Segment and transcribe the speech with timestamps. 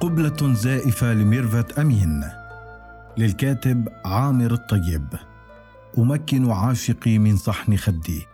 [0.00, 2.24] قبلة زائفة لميرفت أمين.
[3.18, 5.06] للكاتب عامر الطيب.
[5.98, 8.26] أمكن عاشقي من صحن خدي.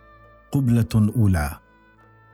[0.51, 1.57] قبلة أولى.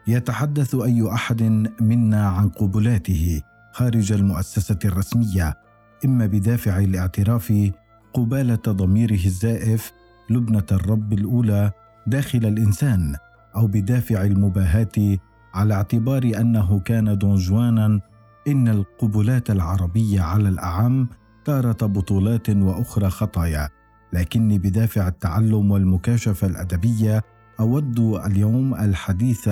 [0.08, 1.44] يتحدث أي أحد
[1.82, 3.42] منا عن قبلاته
[3.72, 5.58] خارج المؤسسة الرسمية
[6.06, 7.72] إما بدافع الاعتراف
[8.14, 9.92] قبالة ضميره الزائف
[10.30, 11.72] لبنة الرب الأولى
[12.08, 13.16] داخل الإنسان
[13.56, 15.18] أو بدافع المباهاة
[15.54, 18.00] على اعتبار أنه كان دونجوانا
[18.48, 21.08] إن القبلات العربية على الأعم
[21.46, 23.70] تارة بطولات وأخرى خطايا
[24.14, 27.22] لكني بدافع التعلم والمكاشفة الأدبية
[27.60, 29.50] أود اليوم الحديث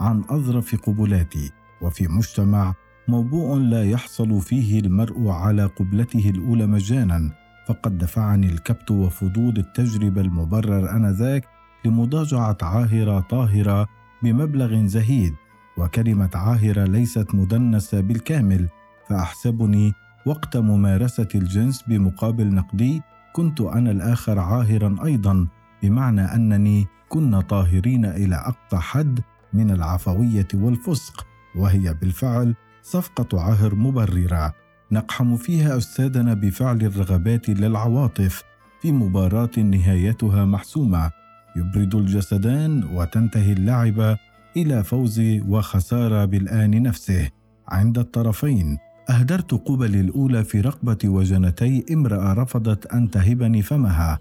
[0.00, 1.50] عن أظرف قبلاتي
[1.82, 2.74] وفي مجتمع
[3.08, 7.30] موضوع لا يحصل فيه المرء على قبلته الأولى مجانا
[7.68, 11.44] فقد دفعني الكبت وفضول التجربة المبرر آنذاك
[11.84, 13.86] لمضاجعة عاهرة طاهرة
[14.22, 15.34] بمبلغ زهيد.
[15.76, 18.68] وكلمة عاهرة ليست مدنسة بالكامل
[19.08, 19.92] فأحسبني
[20.26, 25.46] وقت ممارسة الجنس بمقابل نقدي كنت أنا الآخر عاهرا أيضا
[25.82, 29.20] بمعنى أنني كنا طاهرين إلى أقصى حد
[29.52, 34.54] من العفوية والفسق وهي بالفعل صفقة عهر مبررة.
[34.92, 38.42] نقحم فيها أستاذنا بفعل الرغبات للعواطف
[38.82, 41.10] في مباراة نهايتها محسومة.
[41.56, 44.16] يبرد الجسدان وتنتهي اللعبة
[44.56, 47.28] إلى فوز وخسارة بالآن نفسه.
[47.68, 48.78] عند الطرفين
[49.10, 54.18] أهدرت قبلي الأولى في رقبة وجنتي امرأة رفضت أن تهبني فمها.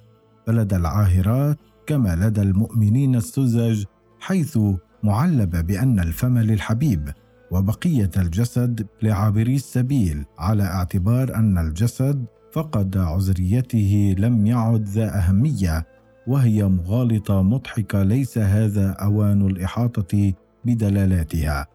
[0.47, 1.57] فلدى العاهرات
[1.87, 3.83] كما لدى المؤمنين السذج
[4.19, 4.59] حيث
[5.03, 7.09] معلب بأن الفم للحبيب.
[7.51, 15.85] وبقية الجسد لعابري السبيل على اعتبار أن الجسد فقد عذريته لم يعد ذا أهمية.
[16.27, 20.33] وهي مغالطة مضحكة ليس هذا أوان الإحاطة
[20.65, 21.67] بدلالاتها.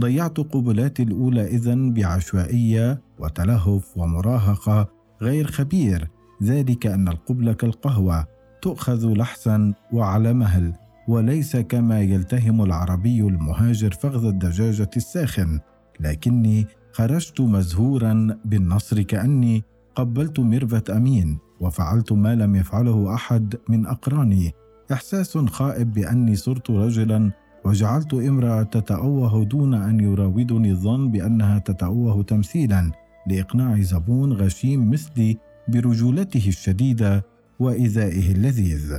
[0.00, 4.88] ضيعت قبلاتي الأولى إذن بعشوائية وتلهف ومراهقة
[5.22, 6.08] غير خبير
[6.42, 8.26] ذلك أن القبلة كالقهوة
[8.62, 10.72] تؤخذ لحسا وعلى مهل
[11.08, 15.60] وليس كما يلتهم العربي المهاجر فخذ الدجاجة الساخن.
[16.00, 24.52] لكني خرجت مزهورا بالنصر كأني قبلت ميرفت أمين وفعلت ما لم يفعله أحد من أقراني.
[24.92, 27.30] إحساس خائب بأني صرت رجلا
[27.64, 32.90] وجعلت امرأة تتأوه دون أن يراودني الظن بأنها تتأوه تمثيلا
[33.26, 35.38] لإقناع زبون غشيم مثلي
[35.68, 37.26] برجولته الشديدة
[37.58, 38.94] وإيذائه اللذيذ.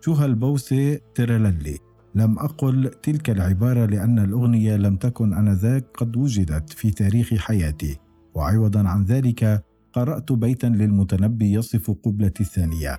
[0.00, 1.78] شو هالبوسة ترللي.
[2.14, 7.98] لم أقل تلك العبارة لأن الأغنية لم تكن آنذاك قد وجدت في تاريخ حياتي.
[8.34, 12.98] وعوضا عن ذلك قرأت بيتا للمتنبي يصف قبلتي الثانية.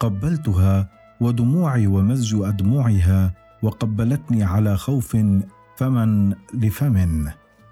[0.00, 5.16] قبلتها ودموعي ومزج أدموعها وقبلتني على خوف
[5.76, 7.28] فمن لفم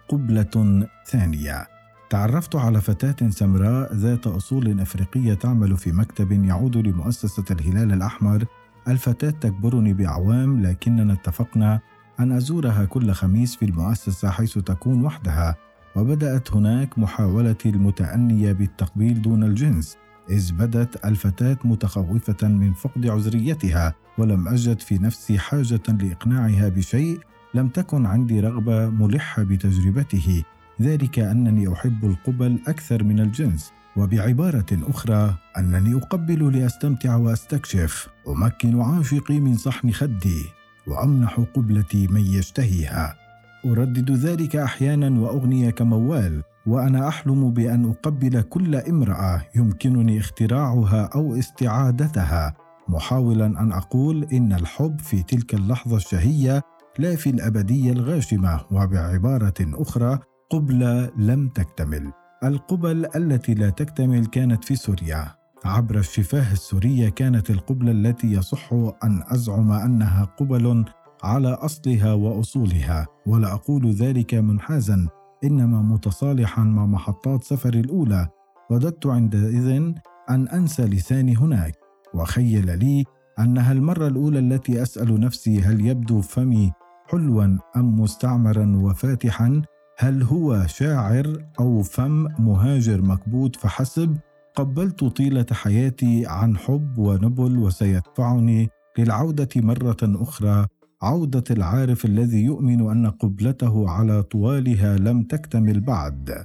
[0.09, 1.67] قبلة ثانية.
[2.11, 8.45] تعرفت على فتاة سمراء ذات أصول أفريقية تعمل في مكتب يعود لمؤسسة الهلال الأحمر.
[8.89, 11.81] الفتاة تكبرني بأعوام لكننا اتفقنا
[12.21, 15.57] أن أزورها كل خميس في المؤسسة حيث تكون وحدها.
[15.97, 19.97] وبدأت هناك محاولتي المتأنية بالتقبيل دون الجنس
[20.31, 27.21] إذ بدت الفتاة متخوفة من فقد عذريتها ولم أجد في نفسي حاجة لإقناعها بشيء
[27.55, 30.43] لم تكن عندي رغبة ملحة بتجربته
[30.83, 39.41] ذلك أنني أحب القبل أكثر من الجنس وبعبارة أخرى أنني أقبل لأستمتع وأستكشف أمكن عاشقي
[39.41, 40.45] من صحن خدي
[40.87, 43.26] وأمنح قبلتي من يشتهيها.
[43.73, 52.55] أردد ذلك أحيانا وأغني كموال وأنا أحلم بأن أقبل كل امرأة يمكنني اختراعها أو استعادتها
[52.89, 56.63] محاولا أن أقول إن الحب في تلك اللحظة الشهية
[56.99, 60.19] لا في الأبدية الغاشمة وبعبارة أخرى
[60.51, 62.13] قبلة لم تكتمل.
[62.45, 65.35] القبل التي لا تكتمل كانت في سوريا.
[65.65, 70.85] عبر الشفاه السورية كانت القبلة التي يصح أن أزعم أنها قبل
[71.23, 75.09] على أصلها وأصولها ولا أقول ذلك منحازا
[75.45, 78.29] إنما متصالحا مع محطات سفري الأولى.
[78.71, 79.93] وددت عندئذ
[80.31, 81.75] أن أنسى لساني هناك.
[82.15, 83.05] وخيل لي
[83.39, 86.73] أنها المرة الأولى التي أسأل نفسي هل يبدو فمي
[87.11, 89.63] حلوا أم مستعمرا وفاتحا.
[89.99, 94.17] هل هو شاعر أو فم مهاجر مكبوت فحسب.
[94.55, 98.69] قبلت طيلة حياتي عن حب ونبل وسيدفعني
[98.99, 100.67] للعودة مرة أخرى.
[101.03, 106.45] عودة العارف الذي يؤمن أن قبلته على طوالها لم تكتمل بعد.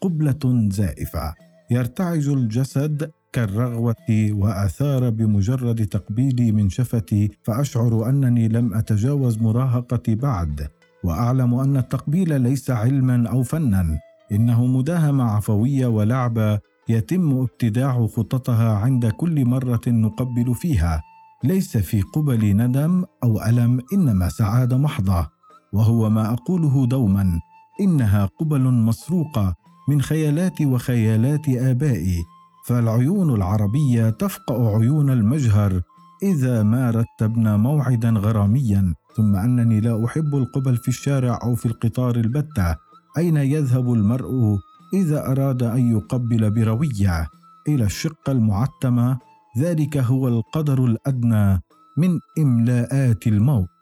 [0.00, 1.34] قبلة زائفة.
[1.70, 10.68] يرتعج الجسد كالرغوة وأثار بمجرد تقبيلي من شفتي فأشعر أنني لم أتجاوز مراهقتي بعد.
[11.04, 13.98] وأعلم أن التقبيل ليس علما أو فنا.
[14.32, 16.58] إنه مداهمة عفوية ولعبة
[16.88, 21.02] يتم ابتداع خططها عند كل مرة نقبل فيها.
[21.44, 25.28] ليس في قبل ندم أو ألم إنما سعاده محضة
[25.72, 27.40] وهو ما أقوله دوما
[27.80, 29.54] إنها قبل مسروقة
[29.88, 32.22] من خيالات وخيالات آبائي
[32.66, 35.80] فالعيون العربية تفقأ عيون المجهر
[36.22, 42.16] إذا ما رتبنا موعدا غراميا ثم أنني لا أحب القبل في الشارع أو في القطار
[42.16, 42.76] البتة
[43.18, 44.58] أين يذهب المرء
[44.94, 47.26] إذا أراد أن يقبل بروية؟
[47.68, 49.18] إلى الشقة المعتمة
[49.58, 51.62] ذلك هو القدر الأدنى
[51.96, 53.79] من إملاءات الموت.